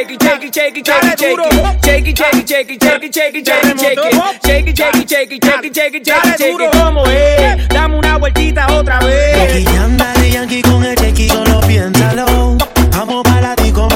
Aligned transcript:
shake 0.00 0.12
it, 0.12 0.22
shake 0.22 0.44
it, 0.44 0.54
shake 0.54 0.76
it, 0.78 0.86
shake 0.86 1.04
it, 1.04 1.18
shake 1.18 1.38
it. 1.38 1.84
Shake 1.84 2.06
it, 2.06 2.18
shake 2.18 2.34
it, 2.34 2.48
shake 5.08 5.74
shake 5.74 6.04
shake 6.36 7.68
Dame 7.68 7.98
una 7.98 8.18
vueltita 8.18 8.66
otra 8.72 8.98
vez. 9.00 9.64
Yankee 9.64 9.76
anda 9.76 10.12
de 10.14 10.62
con 10.62 10.84
el 10.84 10.96
chequi, 10.96 11.28
solo 11.28 11.60
piénsalo. 11.60 12.56
Vamos 12.92 13.22
para 13.24 13.54
ti 13.56 13.70
con. 13.72 13.88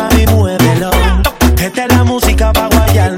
Esta 1.58 1.84
es 1.84 1.88
la 1.88 2.04
música 2.04 2.52
pa' 2.52 2.68
guayar. 2.68 3.16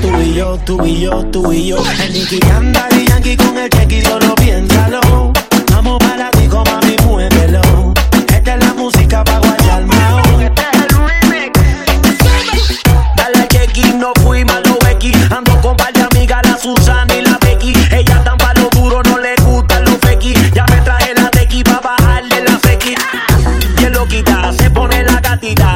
Tú 0.00 0.20
y 0.20 0.34
yo, 0.34 0.58
tú 0.64 0.86
y 0.86 1.00
yo, 1.00 1.24
tú 1.26 1.52
y 1.52 1.68
yo. 1.68 1.76
El 2.02 2.12
Nicky 2.12 2.40
anda 2.50 2.88
de 2.88 3.04
Yankee 3.04 3.36
con 3.36 3.58
el 3.58 3.68
chequi, 3.68 4.00
solo 4.02 4.34
piénsalo. 4.36 5.31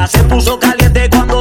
se 0.07 0.23
puso 0.23 0.57
caliente 0.59 1.09
cuando 1.09 1.36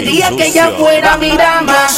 quería 0.00 0.30
que 0.30 0.46
ella 0.46 0.70
fuera 0.78 1.16
mi 1.16 1.36
dama. 1.36 1.88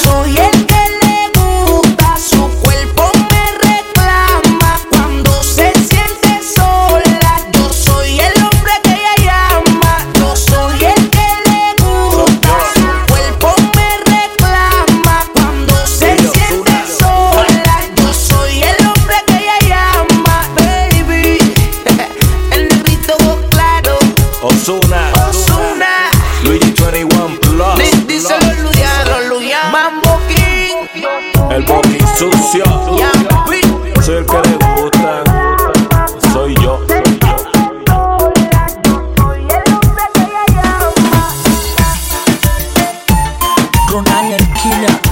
I'm 44.22 44.28
your 44.28 44.38
killer. 44.54 45.09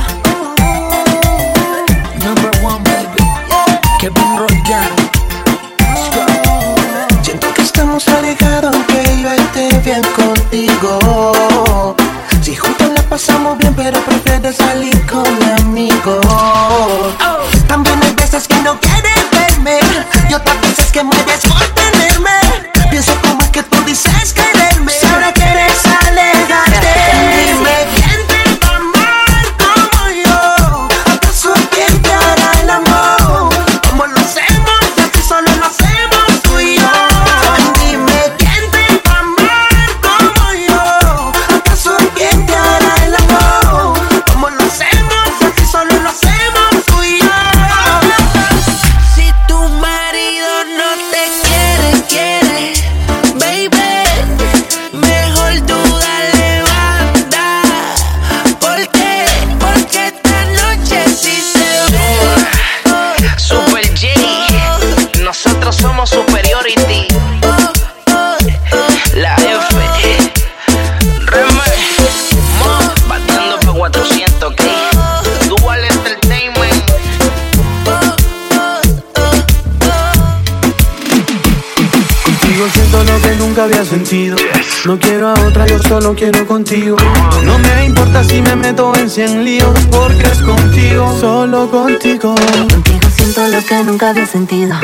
solo 86.08 86.18
quiero 86.18 86.46
contigo. 86.46 86.96
No 87.44 87.58
me 87.58 87.84
importa 87.84 88.24
si 88.24 88.40
me 88.40 88.56
meto 88.56 88.94
en 88.94 89.10
cien 89.10 89.44
líos, 89.44 89.78
porque 89.90 90.22
es 90.22 90.40
contigo, 90.40 91.14
solo 91.20 91.70
contigo. 91.70 92.34
Contigo 92.70 93.08
siento 93.14 93.46
lo 93.48 93.62
que 93.62 93.84
nunca 93.84 94.10
había 94.10 94.26
sentido. 94.26 94.74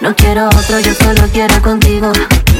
No 0.00 0.14
quiero 0.16 0.46
otro, 0.46 0.80
yo 0.80 0.94
solo 0.94 1.22
quiero 1.32 1.60
contigo. 1.60 2.10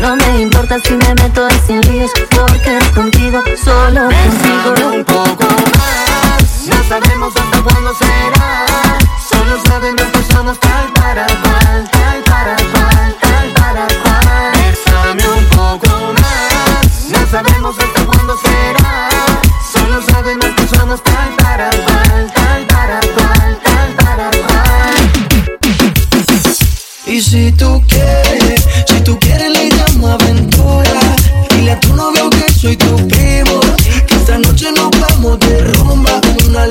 No 0.03 0.17
me 0.17 0.43
importa 0.43 0.79
si 0.81 0.93
me 0.93 1.15
meto 1.15 1.49
en 1.49 1.61
cien 1.67 1.81
líos, 1.93 2.11
porque 2.31 2.77
es 2.77 2.89
contigo, 2.91 3.41
solo 3.65 4.09
Pensando 4.09 4.65
contigo. 4.65 4.93
un 4.93 5.05
poco 5.05 5.45
más, 5.79 6.67
no 6.67 6.85
sabemos 6.89 7.33
hasta 7.35 7.63
cuándo 7.63 7.95
será. 7.95 8.67
Solo 9.31 9.63
saben 9.67 9.97
las 9.97 10.09
personas 10.09 10.59
tal 10.61 10.93
para 10.93 11.27
tal, 11.27 11.91
tal 11.91 12.23
para 12.25 12.57
tal, 12.57 13.17
tal 13.23 13.49
para 13.55 13.87
tal. 13.87 14.53
Bésame 14.61 15.39
un 15.39 15.45
poco 15.47 15.89
más, 16.21 17.09
no 17.09 17.31
sabemos 17.31 17.79
hasta 17.79 17.90
si 27.41 27.53
tú 27.53 27.83
quieres. 27.89 28.67
Si 28.87 29.01
tú 29.01 29.19
quieres, 29.19 29.51
le 29.51 29.71
llamo 29.71 30.09
aventura. 30.09 31.01
Dile 31.51 31.73
a 31.73 31.81
tu 31.81 31.95
novio 31.95 32.29
que 32.29 32.53
soy 32.53 32.77
tu 32.77 32.97
primo. 33.09 33.61
Que 34.07 34.15
esta 34.15 34.39
noche 34.39 34.71
nos 34.77 34.91
vamos 35.01 35.39
de 35.41 35.61
rumba 35.73 36.21
una 36.47 36.67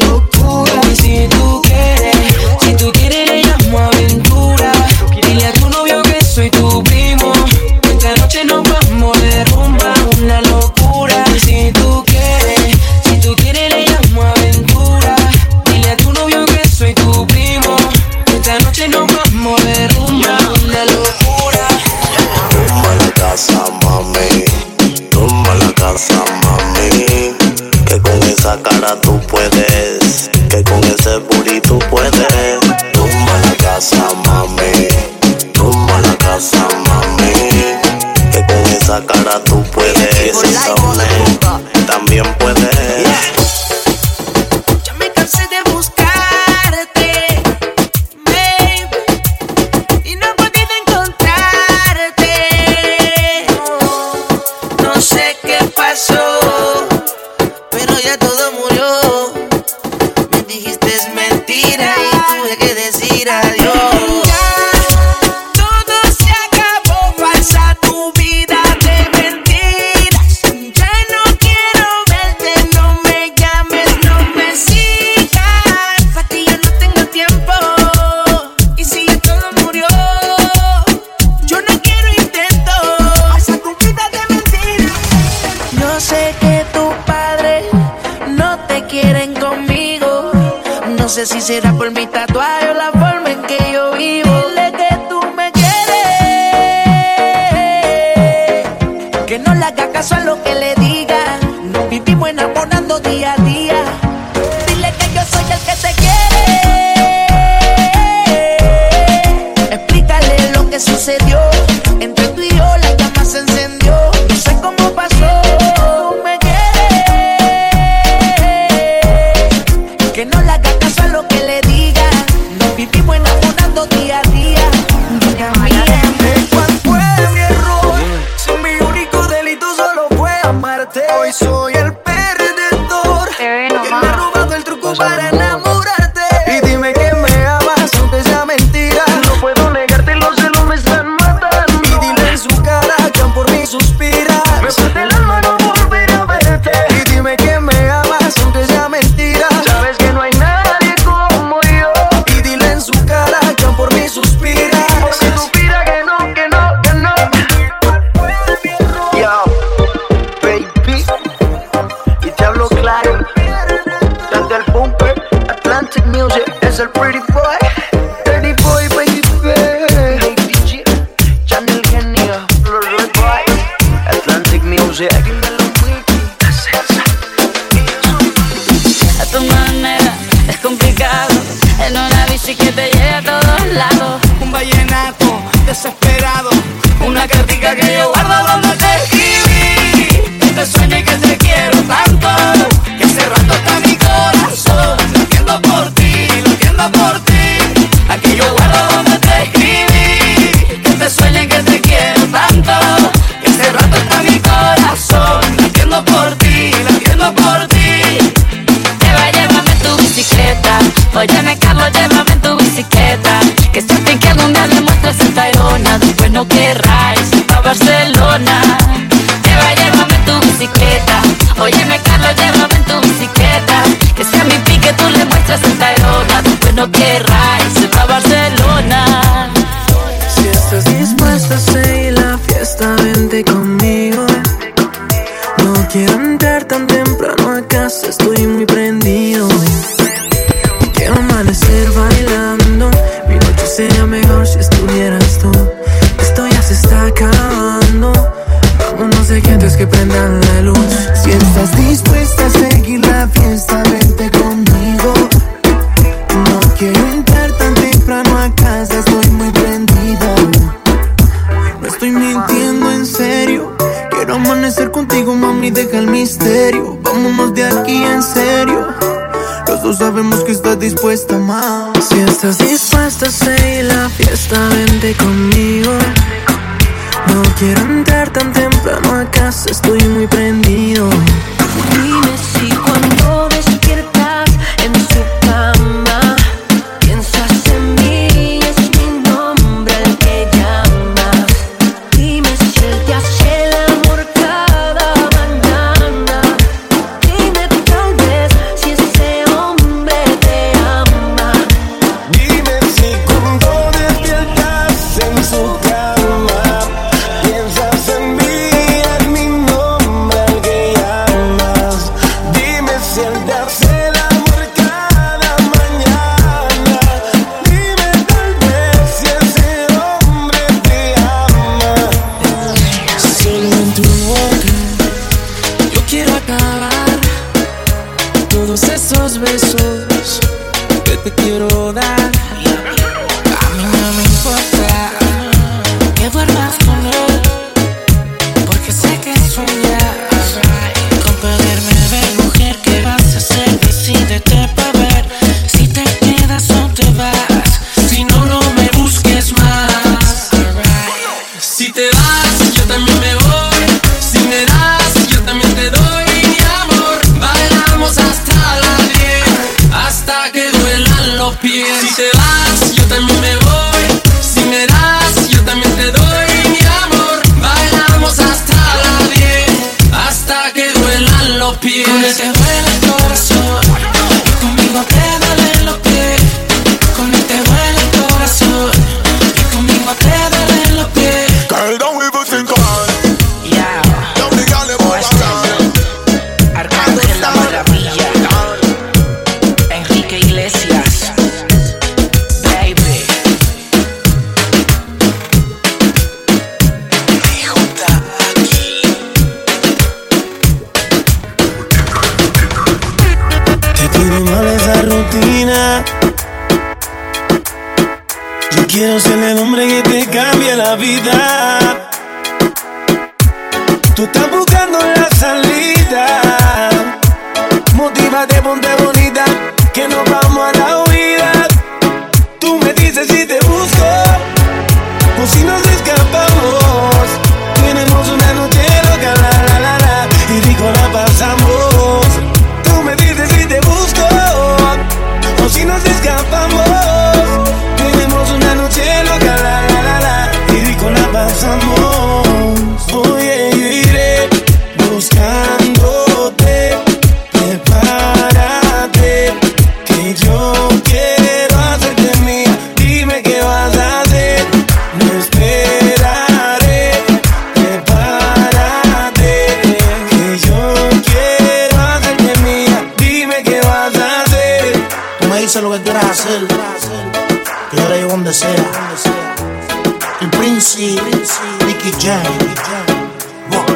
Que 99.29 99.37
no 99.37 99.53
le 99.53 99.63
haga 99.63 99.91
caso 99.91 100.15
a 100.15 100.21
lo 100.21 100.41
que 100.41 100.55
le 100.55 100.73
diga. 100.73 101.37
Nos 101.71 101.87
vivimos 101.87 102.29
enamorando 102.29 102.99
día 102.99 103.33
a 103.33 103.43
día. 103.43 103.58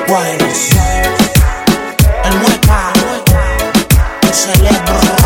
Wireless, 0.07 0.69
el 2.25 2.35
mueca, 2.39 2.93
el 4.21 4.33
celebro, 4.33 5.22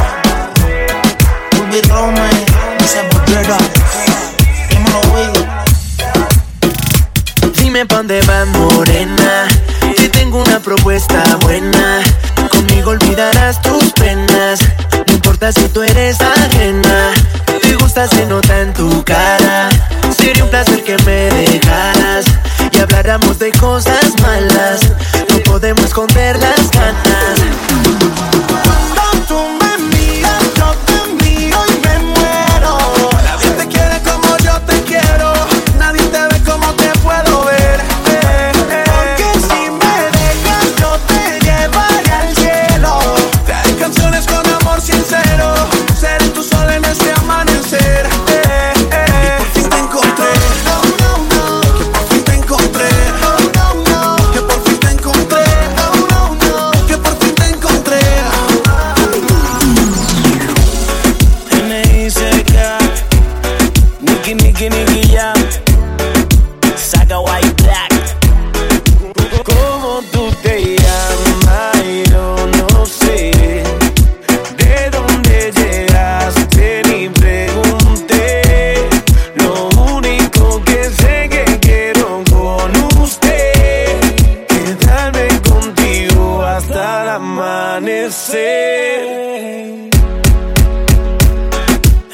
amanecer. 88.07 89.27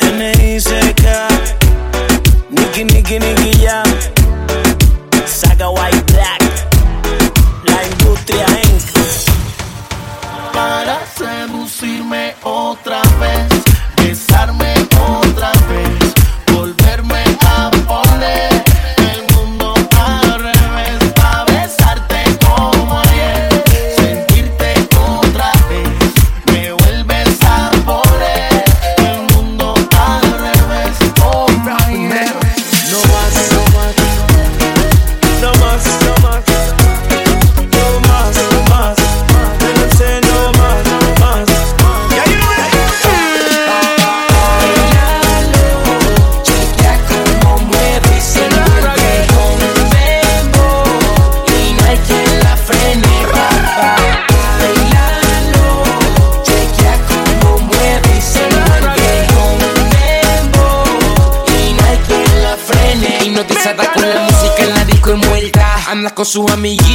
NICK, 0.01 1.05
Nicky, 2.49 2.83
Nicky, 2.83 3.19
Nicky. 3.19 3.42
con 66.23 66.25
sus 66.25 66.51
amiguitos. 66.51 66.92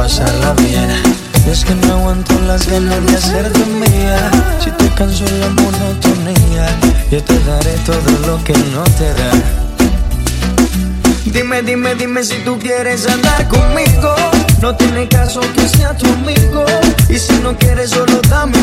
pasarla 0.00 0.54
bien. 0.54 0.90
Es 1.46 1.62
que 1.62 1.74
no 1.74 1.92
aguanto 1.96 2.32
las 2.46 2.66
ganas 2.66 3.04
de 3.04 3.16
hacerte 3.18 3.66
mía. 3.66 4.30
Si 4.64 4.70
te 4.70 4.88
canso 4.94 5.24
la 5.40 5.48
monotonía, 5.50 6.66
yo 7.10 7.22
te 7.22 7.38
daré 7.40 7.74
todo 7.84 8.10
lo 8.26 8.42
que 8.42 8.54
no 8.72 8.82
te 8.98 9.12
da. 9.18 9.30
Dime, 11.26 11.60
dime, 11.62 11.94
dime 11.96 12.24
si 12.24 12.36
tú 12.44 12.58
quieres 12.58 13.06
andar 13.06 13.46
conmigo. 13.48 14.14
No 14.62 14.74
tiene 14.74 15.06
caso 15.06 15.40
que 15.54 15.68
sea 15.68 15.94
tu 15.94 16.06
amigo. 16.06 16.64
Y 17.10 17.18
si 17.18 17.34
no 17.42 17.54
quieres, 17.58 17.90
solo 17.90 18.22
dame 18.30 18.56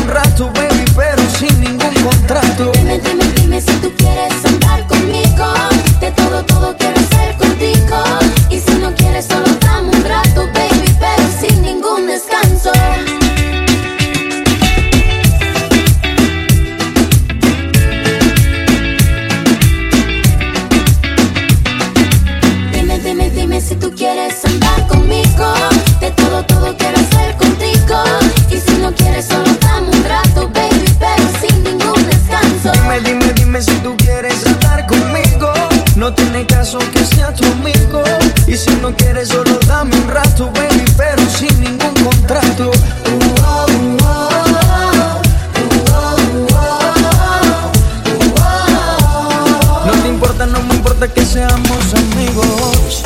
de 51.00 51.12
que 51.12 51.24
seamos 51.24 51.94
amigos. 51.94 53.02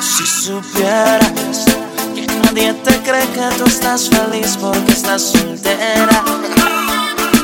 Si 0.00 0.26
supieras 0.26 1.66
que 2.14 2.26
nadie 2.44 2.72
te 2.72 2.96
cree 3.02 3.26
que 3.34 3.56
tú 3.58 3.64
estás 3.66 4.08
feliz 4.08 4.56
porque 4.58 4.92
estás 4.92 5.22
soltera, 5.22 6.24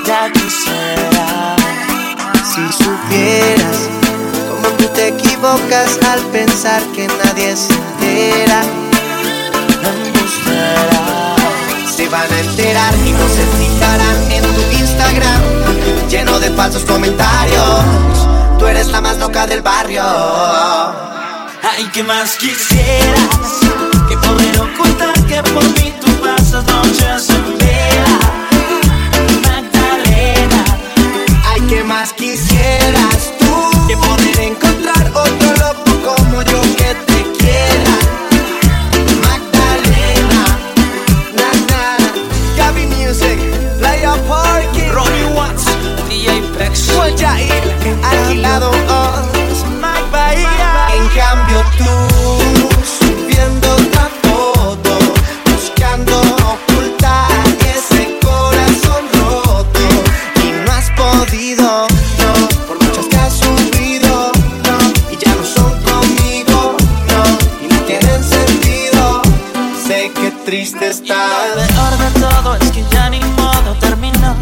ya 0.07 0.33
quisiera. 0.33 1.57
Si 2.43 2.73
supieras 2.73 3.79
cómo 4.49 4.69
tú 4.79 4.85
te 4.95 5.09
equivocas 5.09 5.99
al 6.11 6.21
pensar 6.33 6.83
que 6.95 7.07
nadie 7.07 7.55
se 7.55 7.75
entera 7.75 8.86
se 11.96 12.09
van 12.11 12.30
a 12.30 12.40
enterar 12.40 12.94
y 13.06 13.12
no 13.12 13.26
se 13.26 13.46
fijarán 13.56 14.30
en 14.30 14.42
tu 14.42 14.61
Instagram 14.78 15.40
lleno 16.11 16.38
de 16.38 16.50
falsos 16.50 16.85
comentarios. 16.85 17.85
Tú 18.59 18.66
eres 18.66 18.88
la 18.88 19.00
más 19.00 19.16
loca 19.16 19.46
del 19.46 19.62
barrio. 19.62 20.02
Ay, 20.02 21.85
que 21.94 22.02
más 22.02 22.37
quisieras 22.37 23.61
que 24.09 24.16
Lo 71.46 71.54
peor 71.54 71.96
de 71.98 72.20
todo 72.20 72.56
es 72.56 72.70
que 72.72 72.85
ya 72.90 73.09
ni 73.09 73.20
modo 73.20 73.74
terminó, 73.78 74.35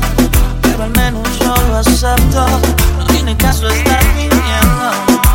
pero 0.62 0.84
al 0.84 0.90
menos 0.90 1.22
yo 1.38 1.54
lo 1.68 1.76
acepto. 1.76 2.46
No 2.98 3.04
tiene 3.06 3.36
caso 3.36 3.68
estar 3.68 4.04
viviendo, 4.14 4.90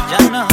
ya 0.10 0.30
no. 0.32 0.48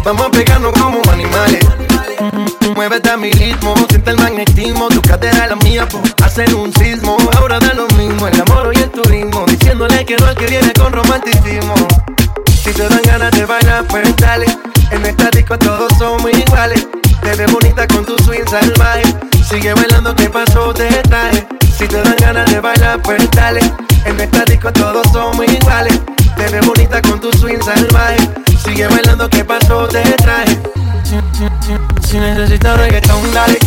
Vamos 0.03 0.27
a 0.27 0.71
como 0.79 1.01
animales. 1.12 1.59
Muévete 2.75 3.09
a 3.09 3.17
mi 3.17 3.31
ritmo, 3.31 3.75
siente 3.89 4.12
el 4.12 4.17
magnetismo, 4.17 4.88
tu 4.89 5.01
cadera 5.01 5.47
la 5.47 5.55
mía, 5.57 5.88
por 5.88 6.01
hacer 6.23 6.53
un 6.55 6.73
sismo. 6.73 7.17
Ahora 7.38 7.59
da 7.59 7.73
lo 7.73 7.88
mismo 7.97 8.27
el 8.27 8.41
amor 8.41 8.71
y 8.73 8.79
el 8.79 8.89
turismo, 8.89 9.45
diciéndole 9.45 10.05
que 10.05 10.15
no 10.17 10.27
al 10.27 10.35
que 10.35 10.47
viene 10.47 10.71
con 10.73 10.93
romanticismo. 10.93 11.75
Si 12.63 12.71
te 12.71 12.88
dan 12.88 13.01
ganas 13.03 13.31
de 13.31 13.45
bailar, 13.45 13.85
pues 13.88 14.15
dale. 14.17 14.45
En 14.91 15.05
esta 15.05 15.29
disco 15.31 15.57
todos 15.57 15.91
somos 15.97 16.31
iguales. 16.31 16.88
Te 17.21 17.35
ves 17.35 17.51
bonita 17.51 17.85
con 17.88 18.05
tu 18.05 18.17
swing 18.23 18.45
salvaje. 18.49 19.03
Sigue 19.49 19.73
bailando, 19.73 20.15
que 20.15 20.29
pasó? 20.29 20.73
Te 20.73 20.88
traje. 21.03 21.47
Si 21.77 21.88
te 21.88 22.01
dan 22.01 22.15
ganas 22.19 22.49
de 22.51 22.59
bailar, 22.59 23.01
pues 23.01 23.29
dale. 23.31 23.62
En 24.05 24.19
esta 24.19 24.45
disco 24.45 24.71
todos 24.71 25.05
somos 25.12 25.45
iguales. 25.47 25.99
Te 26.38 26.47
ves 26.49 26.65
bonita 26.65 27.01
con 27.01 27.19
tu 27.19 27.31
swing 27.33 27.62
salvaje. 27.62 28.48
Sigue 28.69 28.88
bailando, 28.88 29.27
¿qué 29.32 29.43
pasó? 29.43 29.88
Te 29.88 30.03
traje. 30.03 30.60
Si, 31.03 31.15
si, 31.36 32.08
si 32.08 32.19
necesitas 32.19 32.77
reggaetón, 32.77 33.34
dale. 33.34 33.58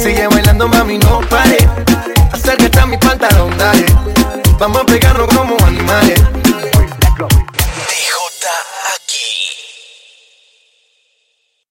Sigue 0.00 0.28
bailando, 0.28 0.68
mami, 0.68 0.96
no 0.98 1.20
pare. 1.28 1.58
Acércate 2.32 2.78
a 2.78 2.86
mi 2.86 2.96
pantalón, 2.98 3.58
dale. 3.58 3.84
Vamos 4.60 4.82
a 4.82 4.86
pegarnos 4.86 5.26
como 5.34 5.56
animales 5.66 6.22